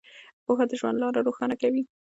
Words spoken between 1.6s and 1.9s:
کوي.